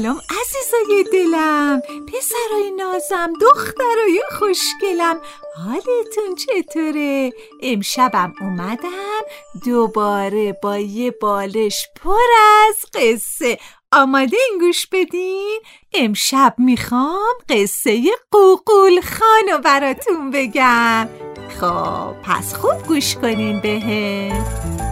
سلام 0.00 0.20
عزیزای 0.40 1.04
دلم 1.12 1.80
پسرای 1.80 2.70
نازم 2.70 3.32
دخترای 3.40 4.22
خوشگلم 4.38 5.20
حالتون 5.56 6.34
چطوره؟ 6.38 7.32
امشبم 7.62 8.34
اومدم 8.40 9.20
دوباره 9.64 10.58
با 10.62 10.78
یه 10.78 11.10
بالش 11.10 11.86
پر 12.02 12.18
از 12.68 12.76
قصه 12.94 13.58
آماده 13.92 14.36
این 14.50 14.58
گوش 14.60 14.86
بدین؟ 14.86 15.60
امشب 15.94 16.54
می‌خوام 16.58 17.34
قصه 17.48 18.02
قوقول 18.30 19.00
خانو 19.00 19.58
براتون 19.64 20.30
بگم 20.30 21.08
خب 21.60 22.12
پس 22.24 22.54
خوب 22.54 22.86
گوش 22.88 23.16
کنین 23.16 23.60
بهه 23.60 24.89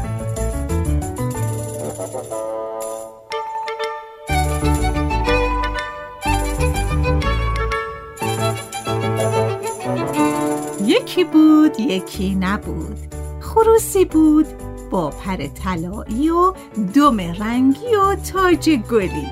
یکی 11.09 11.25
بود 11.25 11.81
یکی 11.81 12.35
نبود. 12.35 12.99
خروسی 13.41 14.05
بود 14.05 14.47
با 14.91 15.11
پر 15.11 15.37
طلایی 15.47 16.31
و 16.31 16.55
دم 16.95 17.21
رنگی 17.21 17.95
و 17.95 18.15
تاج 18.15 18.71
گلی. 18.71 19.27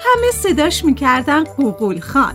همه 0.00 0.30
صداش 0.34 0.84
می‌کردن 0.84 1.44
قوقول 1.44 2.00
خان. 2.00 2.34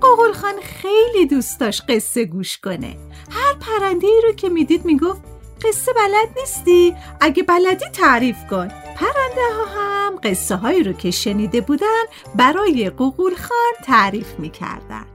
قوقول 0.00 0.32
خان 0.32 0.54
خیلی 0.62 1.26
دوست 1.26 1.60
داشت 1.60 1.82
قصه 1.88 2.24
گوش 2.24 2.58
کنه. 2.58 2.96
هر 3.30 3.54
پرنده 3.60 4.06
ای 4.06 4.22
رو 4.24 4.32
که 4.32 4.48
می‌دید 4.48 4.84
می‌گفت 4.84 5.20
قصه 5.64 5.92
بلد 5.92 6.28
نیستی؟ 6.40 6.94
اگه 7.20 7.42
بلدی 7.42 7.86
تعریف 7.92 8.36
کن. 8.50 8.68
پرنده 8.96 9.42
ها 9.56 9.80
هم 9.80 10.18
قصه 10.22 10.56
هایی 10.56 10.82
رو 10.82 10.92
که 10.92 11.10
شنیده 11.10 11.60
بودن 11.60 12.04
برای 12.34 12.90
قوقول 12.90 13.34
خان 13.34 13.84
تعریف 13.84 14.38
می‌کردن. 14.38 15.06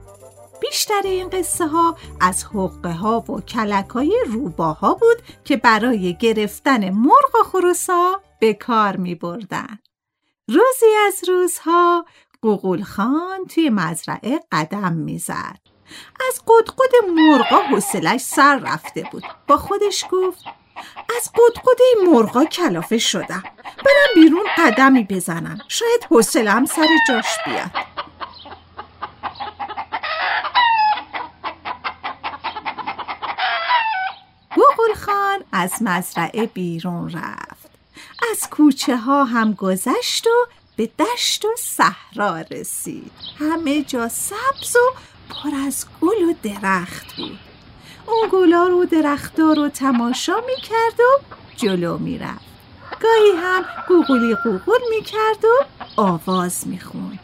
بیشتر 0.70 1.02
این 1.04 1.28
قصه 1.28 1.66
ها 1.66 1.96
از 2.20 2.44
حقه 2.44 2.92
ها 2.92 3.20
و 3.20 3.40
کلک 3.40 3.88
های 3.88 4.24
روباها 4.26 4.94
بود 4.94 5.22
که 5.44 5.56
برای 5.56 6.16
گرفتن 6.16 6.90
مرغ 6.90 7.34
و 7.40 7.42
خروسا 7.42 8.20
به 8.40 8.54
کار 8.54 8.96
می 8.96 9.14
بردن. 9.14 9.78
روزی 10.48 10.86
از 11.06 11.28
روزها 11.28 12.04
قوقول 12.42 12.82
خان 12.82 13.46
توی 13.48 13.70
مزرعه 13.70 14.40
قدم 14.52 14.92
می‌زد. 14.92 15.58
از 16.28 16.42
قدقد 16.46 17.10
مرغا 17.14 17.62
حوصلش 17.62 18.20
سر 18.20 18.58
رفته 18.58 19.08
بود. 19.12 19.24
با 19.46 19.56
خودش 19.56 20.04
گفت 20.10 20.44
از 21.16 21.32
قدقد 21.32 22.08
مرغا 22.12 22.44
کلافه 22.44 22.98
شدم. 22.98 23.42
برم 23.64 24.14
بیرون 24.14 24.46
قدمی 24.58 25.04
بزنم. 25.04 25.58
شاید 25.68 26.04
حوصلم 26.10 26.64
سر 26.64 26.88
جاش 27.08 27.26
بیاد. 27.46 27.70
خان 34.94 35.43
از 35.56 35.72
مزرعه 35.80 36.46
بیرون 36.46 37.10
رفت. 37.10 37.70
از 38.30 38.48
کوچه 38.50 38.96
ها 38.96 39.24
هم 39.24 39.52
گذشت 39.52 40.26
و 40.26 40.46
به 40.76 40.90
دشت 40.98 41.44
و 41.44 41.48
صحرا 41.58 42.40
رسید. 42.50 43.10
همه 43.38 43.82
جا 43.82 44.08
سبز 44.08 44.76
و 44.76 44.98
پر 45.30 45.54
از 45.66 45.86
گل 46.00 46.22
و 46.22 46.34
درخت 46.42 47.16
بود. 47.16 47.38
اون 48.06 48.28
گلا 48.32 48.66
رو 48.66 48.84
درختها 48.84 49.52
رو 49.52 49.68
تماشا 49.68 50.36
می‌کرد 50.46 51.00
و 51.00 51.34
جلو 51.56 51.98
می‌رفت. 51.98 52.44
گاهی 53.02 53.32
هم 53.42 53.64
گوگلی 53.88 54.36
گوگل 54.44 54.80
می‌کرد 54.90 55.44
و 55.44 55.64
آواز 55.96 56.68
می‌خوند. 56.68 57.18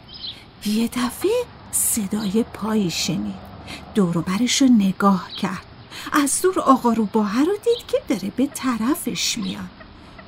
یه 0.65 0.87
دفعه 0.87 1.31
صدای 1.71 2.43
پایی 2.53 2.91
شنید. 2.91 3.51
دوروبرش 3.95 4.61
رو 4.61 4.67
نگاه 4.67 5.29
کرد. 5.41 5.65
از 6.11 6.41
دور 6.41 6.59
آقا 6.59 6.93
روباه 6.93 7.39
رو 7.39 7.53
دید 7.63 7.87
که 7.87 8.01
داره 8.07 8.31
به 8.35 8.47
طرفش 8.53 9.37
میاد. 9.37 9.69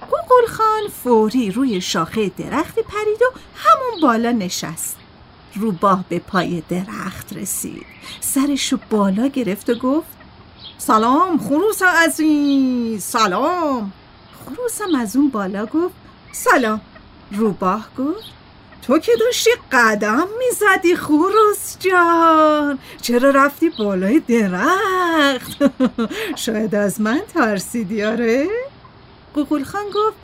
گوگل 0.02 0.48
خان 0.48 0.90
فوری 1.04 1.52
روی 1.52 1.82
شاخه 1.82 2.30
درخت 2.30 2.80
پرید 2.80 3.22
و 3.22 3.40
همون 3.56 4.02
بالا 4.02 4.32
نشست. 4.32 4.98
روباه 5.56 6.06
به 6.10 6.20
پای 6.20 6.64
درخت 6.70 7.34
رسید. 7.34 7.86
سرشو 8.22 8.78
بالا 8.90 9.28
گرفت 9.28 9.70
و 9.70 9.76
گفت 9.76 10.08
سلام 10.78 11.38
خروس 11.38 11.82
عزیز 11.82 13.04
سلام. 13.04 13.94
خروسم 14.46 14.96
از 14.96 15.16
اون 15.16 15.30
بالا 15.30 15.66
گفت 15.66 15.96
سلام. 16.32 16.82
روباه 17.32 17.88
گفت 17.98 18.34
تو 18.88 19.00
که 19.00 19.12
داشتی 19.20 19.50
قدم 19.72 20.28
می‌زدی 20.40 20.96
خوروس 20.96 21.78
جان. 21.80 22.80
چرا 23.02 23.30
رفتی 23.30 23.70
بالای 23.80 24.20
درخت؟ 24.20 25.58
شاید 26.46 26.76
از 26.76 27.02
من 27.02 27.22
ترسیدی 27.34 28.04
آره؟ 28.04 28.48
قوقول 29.34 29.64
خان 29.64 29.86
گفت 29.86 30.18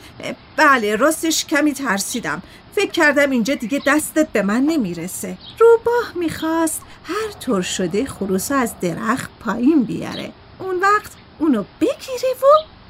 بله 0.58 0.96
راستش 0.96 1.46
کمی 1.46 1.74
ترسیدم. 1.74 2.42
فکر 2.76 2.92
کردم 2.92 3.30
اینجا 3.32 3.56
دیگه 3.56 3.82
دستت 3.88 4.28
به 4.30 4.42
من 4.42 4.62
نمی‌رسه. 4.62 5.38
روباه 5.60 6.12
می‌خواست 6.16 6.82
هر 7.04 7.32
طور 7.40 7.62
شده 7.62 8.06
خروس 8.06 8.52
از 8.52 8.74
درخت 8.82 9.30
پایین 9.40 9.84
بیاره. 9.84 10.32
اون 10.60 10.80
وقت 10.80 11.12
اونو 11.40 11.64
بگیره 11.82 12.34
و 12.42 12.46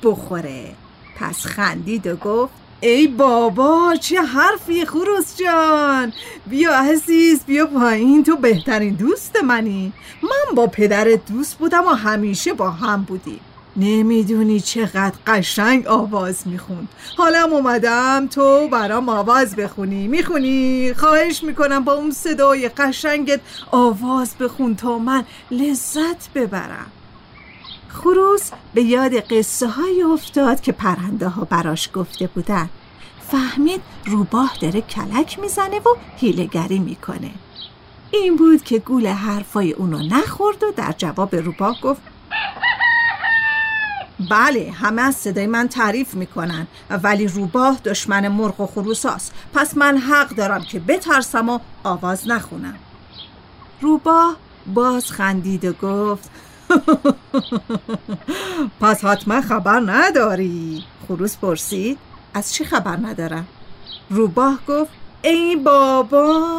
بخوره. 0.08 0.76
پس 1.20 1.46
خندید 1.46 2.08
و 2.08 2.16
گفت 2.16 2.54
ای 2.82 3.08
بابا 3.08 3.96
چه 4.02 4.22
حرفی 4.22 4.86
خروس 4.86 5.38
جان! 5.38 6.14
بیا 6.48 6.76
عزیز 6.76 7.44
بیا 7.46 7.66
پایین 7.66 8.24
تو 8.24 8.36
بهترین 8.36 8.94
دوست 8.94 9.44
منی. 9.44 9.94
من 10.24 10.56
با 10.56 10.68
پدر 10.68 11.18
دوست 11.34 11.58
بودم 11.58 11.86
و 11.86 11.90
همیشه 11.90 12.54
با 12.54 12.70
هم 12.70 13.02
بودیم. 13.04 13.40
نمی‌دونی 13.78 14.60
چقدر 14.60 15.14
قشنگ 15.28 15.88
آواز 15.88 16.48
میخون 16.48 16.88
حالم 17.18 17.54
اومدم 17.54 18.28
تو 18.28 18.68
برام 18.68 19.10
آواز 19.10 19.56
بخونی. 19.56 20.08
می‌خونی؟ 20.08 20.94
خواهش 20.94 21.44
می‌کنم 21.44 21.84
با 21.84 21.94
اون 21.94 22.12
صدای 22.12 22.70
قشنگت 22.70 23.40
آواز 23.72 24.36
بخون 24.40 24.76
تا 24.76 24.98
من 25.00 25.24
لذت 25.52 26.34
ببرم. 26.36 26.92
خروس 27.90 28.52
به 28.74 28.82
یاد 28.82 29.20
قصه 29.20 29.68
های 29.68 30.04
افتاد 30.04 30.62
که 30.62 30.72
پرنده 30.72 31.28
ها 31.28 31.44
براش 31.44 31.90
گفته 31.94 32.28
بودن. 32.28 32.70
فهمید 33.32 33.82
روباه 34.06 34.54
داره 34.62 34.82
کلک 34.82 35.40
می‌زنه 35.40 35.80
و 35.80 35.90
هیلگری 36.18 36.80
می‌کنه. 36.80 37.32
این 38.12 38.36
بود 38.36 38.64
که 38.64 38.80
گول 38.80 39.08
حرفای 39.08 39.72
اونو 39.72 39.98
نخورد 39.98 40.64
و 40.64 40.72
در 40.76 40.96
جواب 40.98 41.36
روباه 41.36 41.82
گفت 41.82 42.02
بله 44.32 44.72
همه 44.72 45.02
از 45.02 45.16
صدای 45.16 45.48
من 45.48 45.68
تعریف 45.68 46.14
می‌کنن 46.14 46.68
ولی 47.04 47.28
روباه 47.28 47.78
دشمن 47.86 48.28
مرغ 48.28 48.60
و 48.60 48.66
خروساست 48.66 49.34
پس 49.54 49.78
من 49.78 49.98
حق 49.98 50.30
دارم 50.30 50.62
که 50.62 50.80
بترسم 50.80 51.50
و 51.50 51.60
آواز 51.84 52.28
نخونم. 52.28 52.76
روباه 53.82 54.36
باز 54.74 55.12
خندید 55.12 55.66
و 55.66 55.74
گفت 55.74 56.30
پس 58.82 59.06
حتما 59.06 59.42
خبر 59.42 59.82
نداری. 59.86 60.84
خروس 61.08 61.38
پرسید 61.38 61.98
از 62.34 62.54
چی 62.54 62.66
خبر 62.66 62.98
ندارم؟ 62.98 63.48
روباه 64.10 64.60
گفت 64.68 64.92
ای 65.22 65.56
بابا 65.56 66.50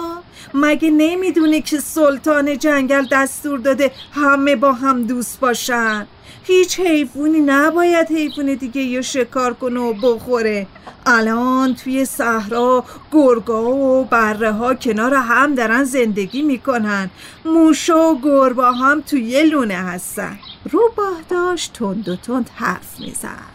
مگه 0.55 0.91
نمی‌دونه 0.91 1.61
که 1.61 1.81
سلطان 1.81 2.59
جنگل 2.59 3.07
دستور 3.13 3.59
داده 3.59 3.93
همه 4.13 4.57
با 4.57 4.73
هم 4.73 5.03
دوست 5.03 5.41
باشن؟ 5.41 6.07
هیچ 6.45 6.81
حیوانی 6.81 7.41
نباید 7.41 8.09
حیوان 8.11 8.55
دیگه 8.55 8.83
یا 8.83 9.03
شکار 9.03 9.55
کنه 9.55 9.81
و 9.81 9.93
بخوره. 9.93 10.67
الان 11.07 11.75
توی 11.75 12.05
صحرا 12.05 12.85
گرگا 13.13 13.63
و 13.71 14.05
بره 14.05 14.53
ها 14.53 14.75
کنار 14.75 15.15
هم 15.15 15.55
دارن 15.55 15.85
زندگی 15.85 16.43
می‌کنن. 16.43 17.11
موشا 17.45 18.15
و 18.15 18.21
گربا 18.21 18.73
هم 18.73 19.01
توی 19.01 19.43
لونه 19.43 19.75
هستن. 19.75 20.39
روباه 20.71 21.17
داشت 21.29 21.73
تند 21.73 22.09
و 22.09 22.17
تند 22.17 22.51
حرف 22.55 23.01
می‌زد. 23.01 23.51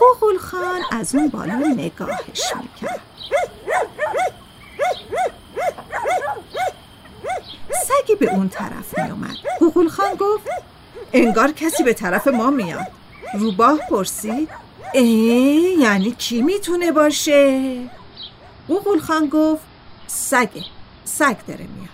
بغول 0.00 0.38
خان 0.38 0.80
از 1.00 1.14
اون 1.14 1.28
بالا 1.28 1.54
نگاهش 1.56 2.42
می‌کرد. 2.62 3.00
سگی 8.02 8.14
به 8.14 8.34
اون 8.34 8.48
طرف 8.48 8.98
میومد 8.98 9.36
بغول 9.60 9.88
خان 9.88 10.14
گفت 10.14 10.46
انگار 11.12 11.52
کسی 11.52 11.82
به 11.82 11.92
طرف 11.92 12.28
ما 12.28 12.50
میاد 12.50 12.86
روباه 13.38 13.78
پرسید 13.90 14.48
ای 14.94 15.76
یعنی 15.80 16.10
کی 16.10 16.42
می‌تونه 16.42 16.92
باشه؟ 16.92 17.80
بغول 18.68 19.00
خان 19.00 19.26
گفت 19.26 19.62
سگه 20.06 20.64
سگ 21.04 21.36
داره 21.48 21.66
میاد 21.76 21.88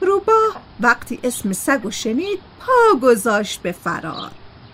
روباه 0.00 0.56
وقتی 0.80 1.18
اسم 1.24 1.52
سگ 1.52 1.86
و 1.86 1.90
شنید 1.90 2.38
پا 2.60 2.98
گذاشت 2.98 3.62
به 3.62 3.72
فرار 3.72 4.30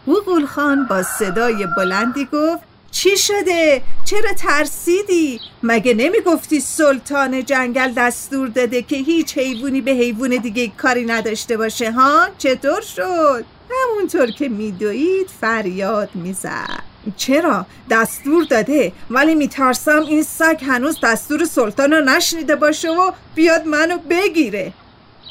بغول 0.07 0.47
خان 0.47 0.87
با 0.87 1.03
صدای 1.03 1.67
بلندی 1.77 2.25
گفت 2.33 2.63
چی 2.91 3.17
شده؟ 3.17 3.83
چرا 4.11 4.33
ترسیدی؟ 4.33 5.41
مگه 5.63 5.95
نمی‌گفتی 5.95 6.61
سلطان 6.61 7.45
جنگل 7.45 7.93
دستور 7.97 8.49
داده 8.49 8.83
که 8.83 8.97
هیچ 8.97 9.39
حیوانی 9.39 9.81
به 9.81 9.91
حیوان 9.91 10.37
دیگه 10.37 10.69
کاری 10.69 11.05
نداشته 11.05 11.57
باشه 11.57 11.93
ها؟ 11.93 12.29
چطور 12.39 12.81
شد؟ 12.81 13.45
همونطور 13.71 14.31
که 14.31 14.49
میدوید 14.49 15.27
فریاد 15.41 16.11
می‌زد 16.15 16.83
چرا 17.17 17.67
دستور 17.91 18.45
داده 18.45 18.93
ولی 19.11 19.35
میترسم 19.35 20.03
این 20.09 20.23
سگ 20.23 20.59
هنوز 20.63 20.99
دستور 21.03 21.45
سلطان 21.45 21.93
رو 21.93 22.05
نشنیده 22.05 22.57
باشه 22.57 22.89
و 22.89 23.13
بیاد 23.35 23.67
منو 23.67 23.99
بگیره 24.11 24.73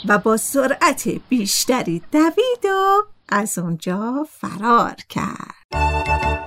و 0.08 0.18
با 0.18 0.38
سرعت 0.38 1.10
بیشتری 1.30 2.02
دوید 2.12 2.66
و 2.66 3.04
از 3.30 3.58
اونجا 3.58 4.28
فرار 4.40 4.96
کرد 5.10 6.39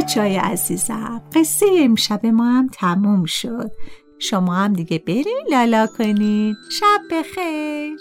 بچه 0.00 0.20
های 0.20 0.36
عزیزم. 0.36 1.22
قصه 1.34 1.66
امشب 1.78 2.26
ما 2.26 2.44
هم 2.44 2.68
تموم 2.72 3.24
شد. 3.24 3.70
شما 4.18 4.54
هم 4.54 4.72
دیگه 4.72 4.98
برین 4.98 5.46
لالا 5.50 5.86
کنین. 5.86 6.56
شب 6.70 7.00
بخیر. 7.10 7.98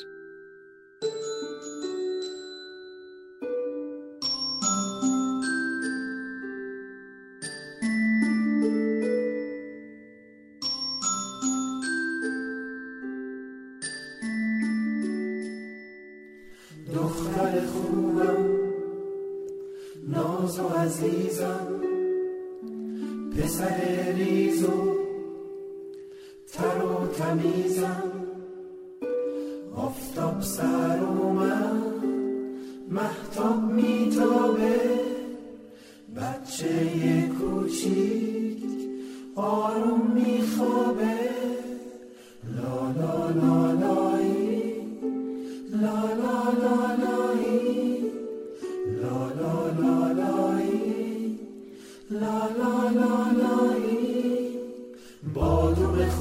دختر 16.95 17.65
خوبم 17.65 18.45
ناز 20.07 20.59
و 20.59 20.67
عزیزم. 20.67 21.88
پسر 23.49 24.11
ریز 24.15 24.63
و 24.63 24.95
تر 26.53 26.83
و 26.83 27.07
تمیزم. 27.07 28.11
آفتاب 29.75 30.41
سر 30.41 30.99
اومد 30.99 32.03
محتاب 32.89 33.71
میتابه. 33.71 34.79
بچه 36.15 37.29
کوچیک 37.39 38.63
آروم 39.35 40.11
میخوابه. 40.13 41.17
لا 42.55 42.91
لا 43.01 43.29
لا 43.29 43.58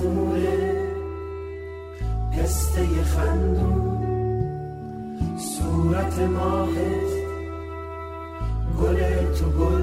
خونه 0.09 0.75
پسته 2.33 3.03
خندون 3.03 3.99
صورت 5.39 6.19
ماهت 6.19 7.09
گل 8.81 8.99
تو 9.39 9.51
گلدون 9.51 9.78